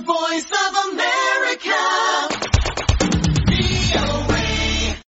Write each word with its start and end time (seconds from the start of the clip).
voice 0.00 0.50
of 0.56 0.72
America. 0.84 1.80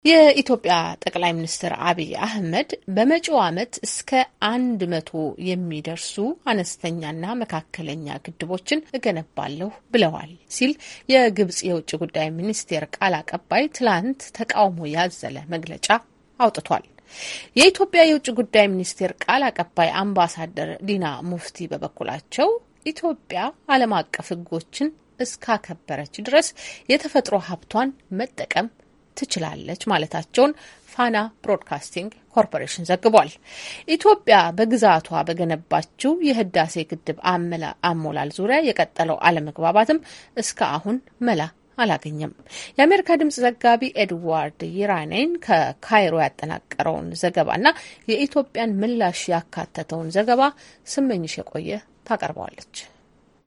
የኢትዮጵያ 0.04 0.72
ጠቅላይ 1.02 1.32
ሚኒስትር 1.36 1.72
አብይ 1.88 2.10
አህመድ 2.24 2.70
በመጪው 2.96 3.36
ዓመት 3.44 3.74
እስከ 3.86 4.10
አንድ 4.48 4.80
መቶ 4.92 5.10
የሚደርሱ 5.48 6.14
አነስተኛና 6.52 7.24
መካከለኛ 7.42 8.16
ግድቦችን 8.26 8.84
እገነባለሁ 8.98 9.70
ብለዋል 9.94 10.32
ሲል 10.56 10.72
የግብጽ 11.12 11.60
የውጭ 11.68 11.90
ጉዳይ 12.02 12.28
ሚኒስቴር 12.38 12.84
ቃል 12.96 13.16
አቀባይ 13.20 13.64
ትላንት 13.78 14.20
ተቃውሞ 14.38 14.90
ያዘለ 14.94 15.38
መግለጫ 15.54 15.88
አውጥቷል። 16.40 16.84
የኢትዮጵያ 17.58 18.02
የውጭ 18.06 18.28
ጉዳይ 18.38 18.68
ሚኒስቴር 18.72 19.12
ቃል 19.24 19.42
አቀባይ 19.48 19.90
አምባሳደር 20.00 20.70
ዲና 20.88 21.06
ሙፍቲ 21.30 21.66
በበኩላቸው 21.72 22.48
ኢትዮጵያ 22.86 23.40
ዓለም 23.70 23.92
አቀፍ 23.98 24.28
ሕጎችን 24.32 24.88
እስካከበረች 25.24 26.14
ድረስ 26.26 26.48
የተፈጥሮ 26.90 27.36
ሀብቷን 27.48 27.90
መጠቀም 28.18 28.66
ትችላለች 29.16 29.82
ማለታቸውን 29.90 30.52
ፋና 30.92 31.16
ብሮድካስቲንግ 31.42 32.10
ኮርፖሬሽን 32.36 32.86
ዘግቧል። 32.88 33.30
ኢትዮጵያ 33.94 34.36
በግዛቷ 34.56 35.22
በገነባችው 35.28 36.12
የህዳሴ 36.28 36.84
ግድብ 36.90 37.18
አሞላል 37.90 38.30
ዙሪያ 38.38 38.58
የቀጠለው 38.68 39.18
አለመግባባትም 39.28 40.00
እስከ 40.36 40.60
አሁን 40.76 40.98
መላ 41.28 41.42
አላገኘም። 41.78 42.32
የአሜሪካ 42.76 43.16
ድምጽ 43.20 43.36
ዘጋቢ 43.44 43.82
ኤድዋርድ 44.02 44.60
ይራኔን 44.76 45.30
ከካይሮ 45.46 46.14
ያጠናቀረውን 46.22 47.08
ዘገባና 47.22 47.66
የኢትዮጵያን 48.08 48.76
ምላሽ 48.82 49.22
ያካተተውን 49.34 50.12
ዘገባ 50.16 50.42
ስመኝሽ 50.86 51.34
የቆየ 51.40 51.70
ታቀርበዋለች። 52.06 52.74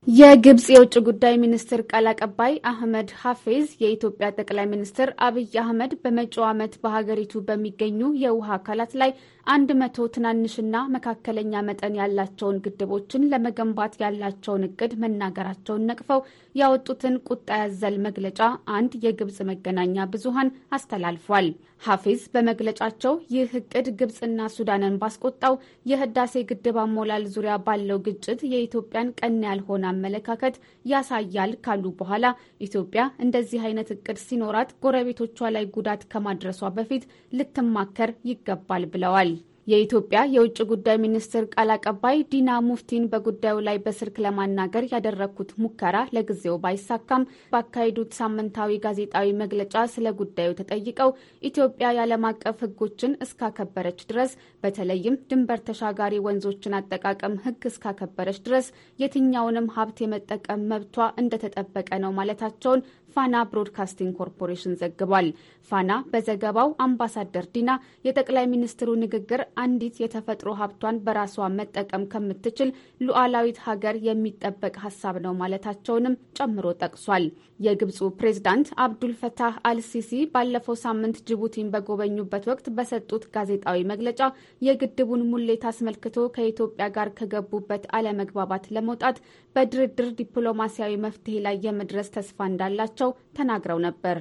የግብጽ 0.07 0.66
የውጭ 0.71 0.95
ጉዳይ 1.07 1.34
ሚኒስትር 1.41 1.79
ቃል 1.89 2.05
አቀባይ 2.11 2.53
አህመድ 2.70 3.09
ሀፌዝ 3.21 3.65
የኢትዮጵያ 3.81 4.27
ጠቅላይ 4.38 4.65
ሚኒስትር 4.71 5.09
አብይ 5.26 5.55
አህመድ 5.62 5.93
በመጪው 6.04 6.43
ዓመት 6.49 6.73
በሀገሪቱ 6.84 7.41
በሚገኙ 7.48 7.99
የውሃ 8.21 8.49
አካላት 8.57 8.93
ላይ 9.01 9.12
አንድ 9.48 9.70
መቶ 9.82 10.07
ትናንሽና 10.13 10.77
መካከለኛ 10.95 11.62
መጠን 11.67 11.99
ያላቸውን 11.99 12.62
ግድቦችን 12.63 13.27
ለመገንባት 13.32 13.93
ያላቸውን 14.01 14.65
እቅድ 14.67 14.93
መናገራቸውን 15.04 15.85
ነቅፈው 15.90 16.21
ያወጡትን 16.55 17.15
ቁጣ 17.27 17.48
ያዘል 17.62 17.98
መግለጫ 18.07 18.39
አንድ 18.77 18.93
የግብጽ 19.05 19.39
መገናኛ 19.51 20.07
ብዙሃን 20.13 20.49
አስተላልፏል። 20.77 21.49
ሀፊዝ 21.84 22.21
በመግለጫቸው 22.34 23.13
ይህ 23.34 23.49
እቅድ 23.60 23.87
ግብጽና 23.99 24.48
ሱዳንን 24.54 24.95
ባስቆጣው 25.01 25.55
የህዳሴ 25.85 26.34
ግድብ 26.49 26.77
አሞላል 26.84 27.26
ዙሪያ 27.34 27.55
ባለው 27.65 27.99
ግጭት 28.07 28.39
የኢትዮጵያን 28.51 29.13
ቀና 29.20 29.41
ያልሆነ 29.49 29.84
አመለካከት 29.98 30.55
ያሳያል 30.85 31.53
ካሉ 31.65 31.85
በኋላ 31.99 32.26
ኢትዮጵያ 32.67 33.03
እንደዚህ 33.26 33.62
አይነት 33.67 33.91
እቅድ 33.95 34.20
ሲኖራት 34.26 34.71
ጎረቤቶቿ 34.84 35.51
ላይ 35.57 35.67
ጉዳት 35.77 36.04
ከማድረሷ 36.13 36.71
በፊት 36.77 37.05
ልትማከር 37.39 38.12
ይገባል 38.31 38.85
ብለዋል። 38.93 39.31
የኢትዮጵያ 39.68 40.20
የውጭ 40.34 40.57
ጉዳይ 40.70 40.98
ሚኒስትር 41.04 41.43
ቃል 41.54 41.70
አቀባይ 41.73 42.18
ዲና 42.32 42.49
ሙፍቲን 42.68 43.07
በጉዳዩ 43.12 43.55
ላይ 43.65 43.77
በስልክ 43.85 44.15
ለማናገር 44.26 44.84
ያደረግኩት 44.91 45.49
ሙከራ 45.63 45.98
ለጊዜው 46.15 46.55
ባይሳካም 46.63 47.23
ባካሄዱት 47.54 48.12
ሳምንታዊ 48.20 48.77
ጋዜጣዊ 48.85 49.34
መግለጫ 49.41 49.76
ስለ 49.93 50.13
ጉዳዩ 50.20 50.51
ተጠይቀው 50.60 51.12
ኢትዮጵያ 51.43 51.90
የዓለም 51.98 52.27
አቀፍ 52.32 52.57
ሕጎችን 52.65 53.18
እስካከበረች 53.26 53.99
ድረስ 54.12 54.32
በተለይም 54.63 55.20
ድንበር 55.29 55.62
ተሻጋሪ 55.68 56.15
ወንዞችን 56.27 56.77
አጠቃቀም 56.79 57.35
ሕግ 57.45 57.63
እስካከበረች 57.71 58.40
ድረስ 58.48 58.68
የትኛውንም 58.99 59.71
ሀብት 59.76 59.99
የመጠቀም 60.04 60.65
መብቷ 60.71 60.95
እንደተጠበቀ 61.21 61.90
ነው 62.04 62.13
ማለታቸውን 62.18 62.85
ፋና 63.18 63.35
ብሮድካስቲንግ 63.51 64.12
ኮርፖሬሽን 64.19 64.73
ዘግቧል። 64.79 65.28
ፋና 65.72 65.91
በዘገባው 66.12 66.69
አምባሳደር 66.84 67.46
ዲና 67.56 67.69
የጠቅላይ 68.06 68.46
ሚኒስትሩ 68.51 68.90
ንግግር 69.01 69.41
አንዲት 69.63 69.95
የተፈጥሮ 70.01 70.50
ሀብቷን 70.59 71.01
በራሷ 71.05 71.47
መጠቀም 71.57 72.03
ከምትችል 72.11 72.69
ሉዓላዊት 73.05 73.57
ሀገር 73.67 73.97
የሚጠበቅ 74.07 74.75
ሀሳብ 74.85 75.17
ነው 75.25 75.33
ማለታቸውንም 75.41 76.19
ጨምሮ 76.38 76.67
ጠቅሷል። 76.81 77.25
የግብፁ 77.66 78.00
ፕሬዝዳንት 78.17 78.67
አብዱል 78.83 79.13
ፈታህ 79.19 79.55
አልሲሲ 79.69 80.11
ባለፈው 80.34 80.75
ሳምንት 80.84 81.17
ጅቡቲን 81.29 81.72
በጎበኙበት 81.73 82.44
ወቅት 82.51 82.67
በሰጡት 82.78 83.23
ጋዜጣዊ 83.35 83.79
መግለጫ 83.91 84.22
የግድቡን 84.61 85.23
ሙሌት 85.31 85.63
አስመልክቶ 85.72 86.28
ከኢትዮጵያ 86.35 86.88
ጋር 86.97 87.09
ከገቡበት 87.17 87.85
አለመግባባት 87.97 88.45
ለመውጣት 88.78 89.17
በድርድር 89.55 90.09
ዲፕሎማሲያዊ 90.19 90.94
መፍትሄ 91.05 91.38
ላይ 91.45 91.55
የመድረስ 91.66 92.09
ተስፋ 92.17 92.47
እንዳላቸው 92.49 93.06
ተናግረው 93.38 93.78
ነበር። 93.78 94.16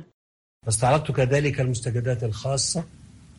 استعرضت 0.68 1.12
كذلك 1.12 1.62
المستجدات 1.62 2.24
الخاصة 2.24 2.84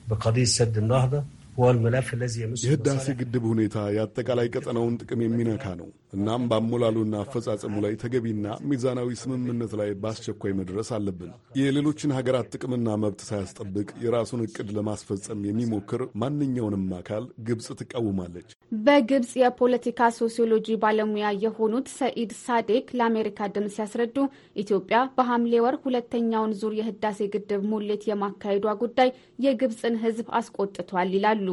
بقضية 0.09 0.45
سد 0.45 0.79
النهضة 0.79 1.21
የህዳሴ 1.58 3.06
ግድብ 3.20 3.44
ሁኔታ 3.52 3.78
የአጠቃላይ 3.94 4.48
ቀጠናውን 4.54 4.98
ጥቅም 5.02 5.22
የሚነካ 5.24 5.66
ነው። 5.80 5.88
እናም 6.18 6.44
በአሞላሉና 6.50 7.16
አፈጻጸሙ 7.24 7.76
ላይ 7.86 7.94
ተገቢና 8.02 8.48
ሚዛናዊ 8.70 9.10
ስምምነት 9.22 9.72
ላይ 9.80 9.90
በአስቸኳይ 10.02 10.54
መድረስ 10.60 10.90
አለብን። 10.98 11.32
የሌሎችን 11.60 12.14
ሀገራት 12.18 12.52
ጥቅምና 12.56 12.96
መብት 13.04 13.22
ሳያስጠብቅ 13.28 13.88
የራሱን 14.04 14.44
እቅድ 14.46 14.70
ለማስፈጸም 14.78 15.42
የሚሞክር 15.50 16.04
ማንኛውንም 16.22 16.86
አካል 17.00 17.26
ግብፅ 17.48 17.68
ትቃወማለች። 17.82 18.50
በግብፅ 18.86 19.34
የፖለቲካ 19.42 20.10
ሶሲዮሎጂ 20.18 20.78
ባለሙያ 20.84 21.28
የሆኑት 21.44 21.90
ሰኢድ 21.98 22.32
ሳዴክ 22.44 22.88
ለአሜሪካ 22.98 23.50
ድምፅ 23.56 23.76
ሲያስረዱ 23.78 24.18
ኢትዮጵያ 24.62 24.98
በሐምሌ 25.18 25.54
ወር 25.66 25.78
ሁለተኛውን 25.84 26.56
ዙር 26.62 26.74
የህዳሴ 26.80 27.30
ግድብ 27.36 27.62
ሙሌት 27.72 28.06
የማካሄዷ 28.10 28.68
ጉዳይ 28.82 29.12
የግብፅን 29.46 29.98
ሕዝብ 30.04 30.28
አስቆጥቷል 30.40 31.12
ይላሉ። 31.16 31.47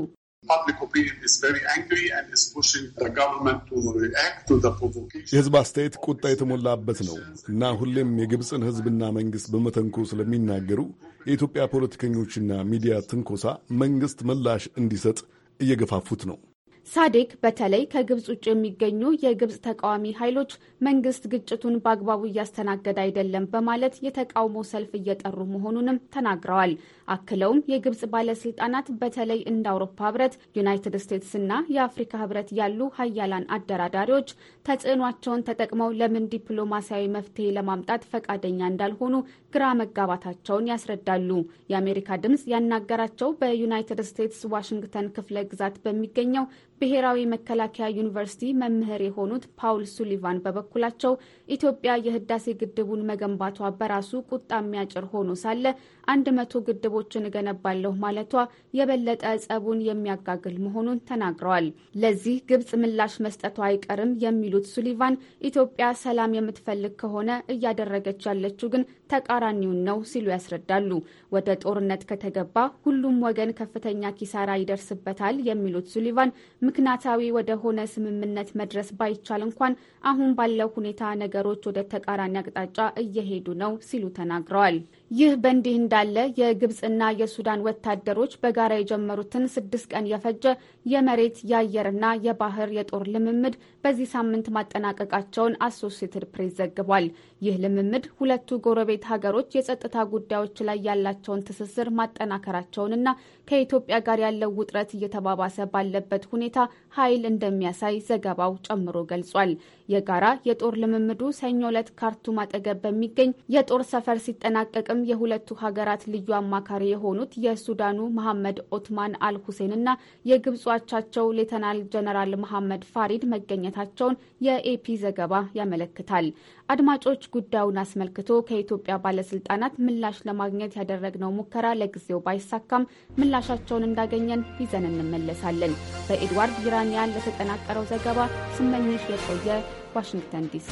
የህዝብ 5.29 5.55
አስተያየት 5.61 5.97
ቁጣ 6.07 6.25
የተሞላበት 6.33 6.99
ነው 7.09 7.17
እና 7.53 7.73
ሁሌም 7.81 8.11
የግብፅን 8.23 8.67
ህዝብና 8.69 9.13
መንግስት 9.19 9.49
በመተንኮ 9.55 10.07
ስለሚናገሩ 10.11 10.81
የኢትዮጵያ 11.27 11.65
ፖለቲከኞችና 11.75 12.63
ሚዲያ 12.73 12.97
ትንኮሳ 13.11 13.45
መንግስት 13.83 14.21
ምላሽ 14.31 14.65
እንዲሰጥ 14.83 15.19
እየገፋፉት 15.61 16.23
ነው። 16.31 16.39
ሳዴክ 16.87 17.31
በተለይ 17.43 17.83
ከግብጽ 17.93 18.27
ውጭ 18.31 18.45
የሚገኙ 18.49 19.03
የግብጽ 19.23 19.57
ተቃዋሚ 19.65 20.11
ኃይሎች 20.19 20.51
መንግስት 20.87 21.23
ግጭቱን 21.33 21.77
በአግባቡ 21.85 22.23
እያስተናገደ 22.29 22.99
አይደለም 23.05 23.45
በማለት 23.55 23.95
የተቃውሞ 24.07 24.65
ሰልፍ 24.71 24.91
እየጠሩ 24.99 25.39
መሆኑንም 25.53 26.01
ተናግረዋል። 26.15 26.73
አክለውም 27.09 27.63
የግብጽ 27.71 28.03
ባለስልጣናት 28.13 28.87
በተለይ 29.01 29.41
እንደ 29.51 29.65
አውሮፓ 29.73 29.99
ህብረት፣ 30.07 30.35
ዩናይትድ 30.59 30.97
ስቴትስ 31.03 31.33
እና 31.41 31.53
የአፍሪካ 31.75 32.13
ህብረት 32.23 32.51
ያሉ 32.59 32.91
ሀያላን 32.99 33.49
አደራዳሪዎች 33.57 34.29
ተጽዕኗቸውን 34.67 35.45
ተጠቅመው 35.49 35.91
ለምን 36.01 36.29
ዲፕሎማሲያዊ 36.35 37.05
መፍትሄ 37.17 37.49
ለማምጣት 37.57 38.05
ፈቃደኛ 38.13 38.61
እንዳልሆኑ 38.69 39.15
ግራ 39.55 39.65
መጋባታቸውን 39.81 40.71
ያስረዳሉ። 40.71 41.31
የአሜሪካ 41.73 42.19
ድምጽ 42.25 42.45
ያናገራቸው 42.53 43.29
በዩናይትድ 43.41 44.01
ስቴትስ 44.09 44.41
ዋሽንግተን 44.55 45.13
ክፍለ 45.17 45.37
ግዛት 45.51 45.77
በሚገኘው 45.85 46.47
ብሔራዊ 46.85 47.21
መከላከያ 47.33 47.87
ዩኒቨርሲቲ 47.97 48.49
መምህር 48.61 49.03
የሆኑት 49.05 49.45
ፓውል 49.61 49.85
ሱሊቫን 49.93 50.41
በበኩላቸው 50.45 51.13
ኢትዮጵያ 51.49 51.93
የህዳሴ 52.05 52.55
ግድቡን 52.61 53.05
መገንባቷ 53.11 53.69
በራሱ 53.79 54.11
ቁጣ 54.31 54.51
የሚያጭር 54.61 55.05
ሆኖ 55.13 55.31
ሳለ 55.43 55.65
አንድ 56.09 56.27
መቶ 56.39 56.63
ግድቦችን 56.67 57.29
እገነባለሁ 57.29 57.93
ማለቷ 58.03 58.33
የበለጠ 58.79 59.23
ጸቡን 59.45 59.81
የሚያጋግል 59.87 60.57
መሆኑን 60.65 61.01
ተናግረዋል። 61.09 61.69
ለዚህ 62.03 62.37
ግብጽ 62.51 62.71
ምላሽ 62.83 63.15
መስጠቷ 63.27 63.59
አይቀርም 63.69 64.13
የሚሉት 64.25 64.67
ሱሊቫን 64.75 65.17
ኢትዮጵያ 65.49 65.89
ሰላም 66.03 66.37
የምትፈልግ 66.39 66.95
ከሆነ 67.03 67.31
እያደረገች 67.55 68.23
ያለችው 68.31 68.71
ግን 68.75 68.85
ተቃራኒውን 69.15 69.81
ነው 69.87 69.99
ሲሉ 70.11 70.27
ያስረዳሉ። 70.35 70.91
ወደ 71.35 71.49
ጦርነት 71.65 72.03
ከተገባ 72.11 72.57
ሁሉም 72.85 73.17
ወገን 73.27 73.51
ከፍተኛ 73.59 74.13
ኪሳራ 74.19 74.51
ይደርስበታል 74.61 75.37
የሚሉት 75.49 75.89
ሱሊቫን 75.95 76.35
ምክንያታዊ 76.63 77.31
ወደ 77.37 77.51
ሆነ 77.63 77.81
ስምምነት 77.93 78.51
መድረስ 78.61 78.91
ባይቻል 78.99 79.43
እንኳን 79.47 79.75
አሁን 80.05 80.31
ባለው 80.39 80.71
ሁኔታ 80.77 80.93
ነገሮች 81.23 81.63
ወደ 81.69 81.81
ተቃራኒ 81.93 82.37
አቅጣጫ 82.41 82.79
እየሄዱ 83.05 83.49
ነው 83.63 83.73
ሲሉ 83.89 84.05
ተናግረዋል። 84.17 84.79
ይህ 85.15 85.33
በእንዲህ 85.43 85.75
እንዳለ 85.79 86.17
የግብፅና 86.39 87.03
የሱዳን 87.19 87.65
ወታደሮች 87.67 88.33
በጋራ 88.43 88.73
የጀመሩትን 88.77 89.45
ስድስት 89.53 89.87
ቀን 89.93 90.09
የፈጀ 90.11 90.45
የመሬት 90.87 91.37
የአየርና 91.51 92.05
የባህር 92.25 92.71
የጦር 92.77 93.05
ልምምድ 93.15 93.55
በዚህ 93.85 94.09
ሳምንት 94.15 94.47
ማጠናቀቃቸውን 94.57 95.59
አሶሲየትድ 95.67 96.25
ፕሬስ 96.33 96.55
ዘግቧል። 96.61 97.07
ይህ 97.43 97.59
ልምምድ 97.65 98.07
ሁለቱ 98.19 98.59
ጎረቤት 98.67 99.05
ሀገሮች 99.11 99.55
የጸጥታ 99.57 100.07
ጉዳዮች 100.15 100.57
ላይ 100.69 100.81
ያላቸውን 100.89 101.45
ትስስር 101.49 101.91
ማጠናከራቸውንና 101.99 103.09
ከኢትዮጵያ 103.49 103.99
ጋር 104.07 104.19
ያለው 104.25 104.53
ውጥረት 104.59 104.91
እየተባባሰ 104.97 105.69
ባለበት 105.73 106.27
ሁኔታ 106.33 106.59
ኃይል 106.97 107.23
እንደሚያሳይ 107.33 107.97
ዘገባው 108.09 108.53
ጨምሮ 108.69 108.97
ገልጿል። 109.11 109.53
የጋራ 109.89 110.27
የጦር 110.47 110.75
ልምምዱ 110.83 111.23
ሰኞ 111.39 111.63
ዕለት 111.71 111.89
ካርቱም 111.99 112.39
አጠገብ 112.43 112.79
በሚገኝ 112.85 113.31
የጦር 113.55 113.83
ሰፈር 113.91 114.19
ሲጠናቀቅም 114.25 115.01
የሁለቱ 115.09 115.57
ሀገራት 115.61 116.03
ልዩ 116.13 116.29
አማካሪ 116.39 116.83
የሆኑት 116.91 117.33
የሱዳኑ 117.45 117.99
መሐመድ 118.17 118.59
ኦትማን 118.77 119.13
አል 119.27 119.37
ሁሴን 119.45 119.73
እና 119.77 119.89
የግብፁ 120.25 120.65
አቻቸው 120.75 121.27
ሌተናል 121.39 121.79
ጀነራል 121.95 122.33
መሐመድ 122.45 122.83
ፋሪድ 122.93 123.25
መገኘታቸውን 123.35 124.19
የኤፒ 124.47 124.97
ዘገባ 125.05 125.31
ያመለክታል። 125.59 126.29
አድማጮች፣ 126.69 127.23
ጉዳዩን 127.35 127.81
አስመልክቶ 127.83 128.41
ከኢትዮጵያ 128.49 128.97
ባለስልጣናት 129.05 129.75
ምላሽ 129.87 130.19
ለማግኘት 130.29 130.77
ያደረግነው 130.81 131.33
ሙከራ 131.39 131.67
ለጊዜው 131.81 132.23
ባይሳካም 132.27 132.89
ምላሻቸውን 133.19 133.87
እንዳገኘን 133.89 134.45
ይዘን 134.63 134.87
እንመለሳለን። 134.91 135.75
በኤድዋርድ 136.09 136.59
ይራኒያን 136.67 137.15
ለተጠናቀረው 137.17 137.87
ዘገባ 137.93 138.19
ስመኝሽ 138.57 139.05
የቆየ 139.13 139.49
ዋሽንግተን 139.97 140.47
ዲሲ 140.53 140.71